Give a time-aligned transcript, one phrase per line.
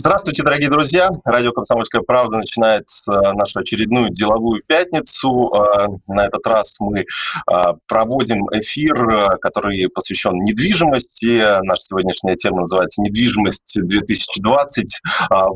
[0.00, 1.10] Здравствуйте, дорогие друзья.
[1.26, 5.52] Радио «Комсомольская правда» начинает э, нашу очередную деловую пятницу.
[5.52, 7.04] Э, на этот раз мы э,
[7.86, 8.96] проводим эфир,
[9.42, 11.42] который посвящен недвижимости.
[11.64, 14.84] Наша сегодняшняя тема называется «Недвижимость 2020».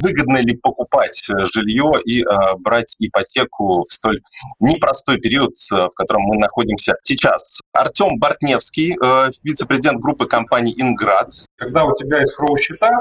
[0.00, 2.24] Выгодно ли покупать жилье и
[2.58, 4.20] брать ипотеку в столь
[4.60, 7.60] непростой период, в котором мы находимся сейчас?
[7.72, 8.94] Артем Бартневский,
[9.42, 11.28] вице-президент группы компании «Инград».
[11.56, 13.00] Когда у тебя есть фроу-счета,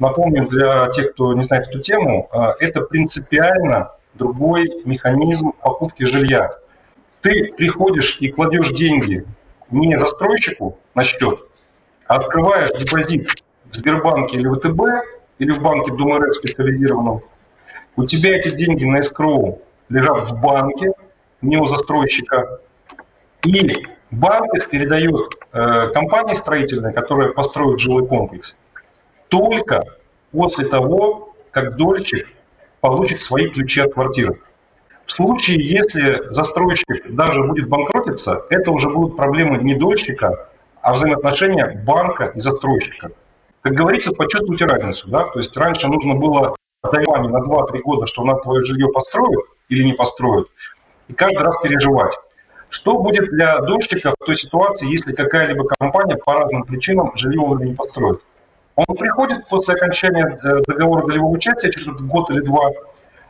[0.00, 6.50] Напомню для тех, кто не знает эту тему, а, это принципиально другой механизм покупки жилья.
[7.20, 9.26] Ты приходишь и кладешь деньги
[9.70, 11.40] не застройщику на счет,
[12.06, 13.28] а открываешь депозит
[13.70, 14.80] в Сбербанке или ВТБ,
[15.38, 17.20] или в банке ДумРФ специализированном.
[17.96, 19.60] У тебя эти деньги на эскроу
[19.90, 20.92] лежат в банке,
[21.42, 22.60] не у застройщика,
[23.44, 28.56] и банк их передает э, компании строительной, которая построит жилой комплекс
[29.30, 29.82] только
[30.32, 32.28] после того, как дольщик
[32.80, 34.40] получит свои ключи от квартиры.
[35.04, 40.48] В случае, если застройщик даже будет банкротиться, это уже будут проблемы не дольщика,
[40.82, 43.10] а взаимоотношения банка и застройщика.
[43.62, 45.08] Как говорится, почувствуйте разницу.
[45.10, 45.24] Да?
[45.24, 46.54] То есть раньше нужно было
[46.92, 50.48] даяние на 2-3 года, что она твое жилье построит или не построит,
[51.08, 52.16] и каждый раз переживать.
[52.70, 57.74] Что будет для дольщика в той ситуации, если какая-либо компания по разным причинам жилье не
[57.74, 58.20] построит?
[58.88, 62.70] Он приходит после окончания э, договора долевого участия, через год или два,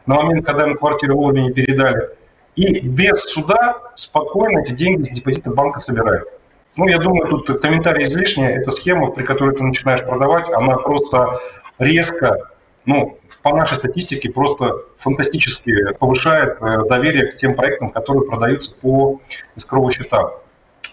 [0.06, 2.10] на момент, когда ему квартиру вовремя передали,
[2.54, 6.28] и без суда спокойно эти деньги с депозита банка собирает.
[6.76, 8.46] Ну, я думаю, тут комментарий излишний.
[8.46, 11.40] Эта схема, при которой ты начинаешь продавать, она просто
[11.78, 12.36] резко,
[12.84, 19.20] ну, по нашей статистике, просто фантастически повышает э, доверие к тем проектам, которые продаются по
[19.56, 20.30] искровым счетам.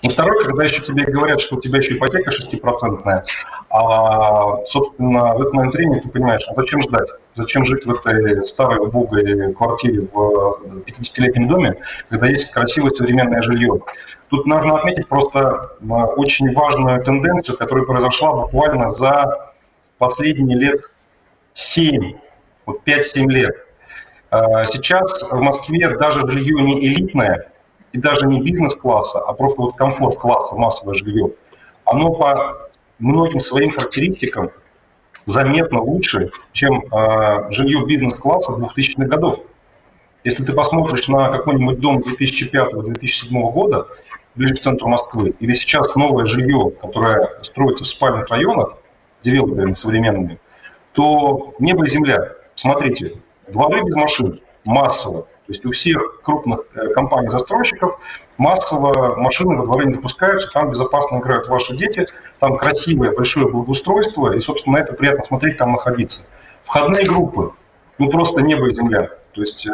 [0.02, 3.24] И второй, когда еще тебе говорят, что у тебя еще ипотека 6%,
[3.70, 7.10] а, собственно, в этот момент времени ты понимаешь, а зачем ждать?
[7.34, 11.78] Зачем жить в этой старой убогой квартире в 50-летнем доме,
[12.10, 13.80] когда есть красивое современное жилье?
[14.30, 15.72] Тут нужно отметить просто
[16.18, 19.54] очень важную тенденцию, которая произошла буквально за
[19.98, 20.80] последние лет
[21.54, 22.18] 7,
[22.66, 23.56] вот 5-7 лет.
[24.30, 27.50] А, сейчас в Москве даже жилье не элитное,
[27.94, 31.32] и даже не бизнес-класса, а просто вот комфорт-класса, массовое жилье,
[31.86, 34.52] оно по многим своим характеристикам
[35.26, 39.40] заметно лучше, чем э, жилье бизнес-класса 2000-х годов.
[40.24, 43.88] Если ты посмотришь на какой-нибудь дом 2005-2007 года,
[44.36, 48.78] ближе к центру Москвы, или сейчас новое жилье, которое строится в спальных районах,
[49.22, 50.40] девелоперами современными,
[50.94, 52.34] то небо и земля.
[52.56, 54.34] Смотрите, дворы без машин,
[54.66, 55.28] массово.
[55.48, 57.98] То есть у всех крупных э, компаний-застройщиков
[58.38, 62.06] массово машины во дворе не допускаются, там безопасно играют ваши дети,
[62.40, 66.26] там красивое большое благоустройство, и, собственно, на это приятно смотреть, там находиться.
[66.66, 67.54] Входные группы,
[67.98, 69.10] ну просто небо и земля.
[69.32, 69.72] То есть э,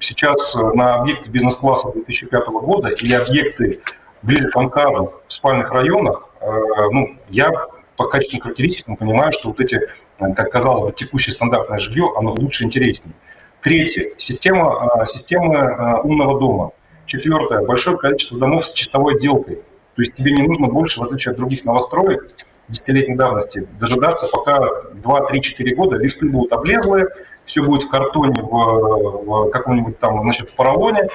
[0.00, 3.78] сейчас на объекты бизнес-класса 2005 года или объекты
[4.22, 6.46] ближе к Анкару в спальных районах, э,
[6.90, 7.50] ну, я
[7.96, 12.32] по качественным характеристикам понимаю, что вот эти, э, как казалось бы, текущее стандартное жилье, оно
[12.32, 13.14] лучше, интереснее.
[13.62, 14.10] Третье.
[14.16, 16.70] Система, а, система а, умного дома.
[17.06, 17.64] Четвертое.
[17.66, 19.56] Большое количество домов с чистовой отделкой.
[19.56, 22.28] То есть тебе не нужно больше, в отличие от других новостроек,
[22.68, 24.60] десятилетней давности, дожидаться, пока
[25.02, 27.08] 2-3-4 года лифты будут облезлые,
[27.44, 31.08] все будет в картоне, в, в каком-нибудь там, значит, в поролоне,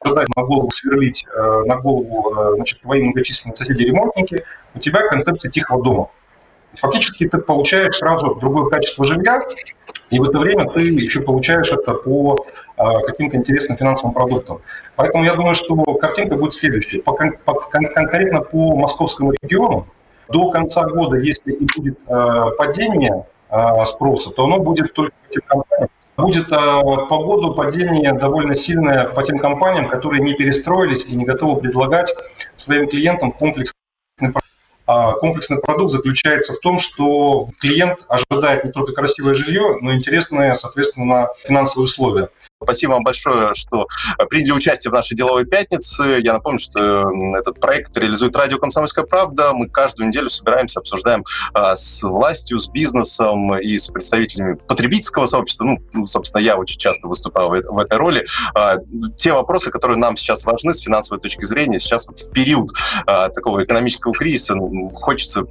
[0.00, 4.44] ожидать на голову сверлить, э, на голову, э, значит, твои многочисленные соседи-ремонтники,
[4.74, 6.10] у тебя концепция тихого дома.
[6.76, 9.40] Фактически ты получаешь сразу другое качество жилья,
[10.10, 12.46] и в это время ты еще получаешь это по
[12.76, 14.60] а, каким-то интересным финансовым продуктам.
[14.96, 17.02] Поэтому я думаю, что картинка будет следующая.
[17.02, 19.86] По, по, конкретно по московскому региону
[20.28, 25.32] до конца года, если и будет а, падение а, спроса, то оно будет только по
[25.32, 31.16] тем компаниям, будет по году падение довольно сильное по тем компаниям, которые не перестроились и
[31.16, 32.14] не готовы предлагать
[32.56, 33.72] своим клиентам комплекс
[34.20, 34.40] а
[34.86, 40.54] комплексный продукт заключается в том, что клиент ожидает не только красивое жилье, но и интересные,
[40.54, 42.28] соответственно, финансовые условия.
[42.62, 43.86] Спасибо вам большое, что
[44.28, 46.18] приняли участие в нашей деловой пятнице.
[46.22, 49.52] Я напомню, что этот проект реализует радио «Комсомольская правда».
[49.52, 51.24] Мы каждую неделю собираемся, обсуждаем
[51.54, 55.64] а, с властью, с бизнесом и с представителями потребительского сообщества.
[55.64, 58.24] Ну, ну собственно, я очень часто выступал в, в этой роли.
[58.54, 58.76] А,
[59.16, 62.70] те вопросы, которые нам сейчас важны с финансовой точки зрения, сейчас вот в период
[63.06, 65.42] а, такого экономического кризиса ну, хочется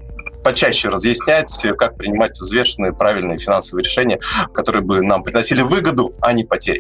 [0.44, 4.20] почаще разъяснять, как принимать взвешенные, правильные финансовые решения,
[4.54, 6.80] которые бы нам приносили выгоду, а не потери.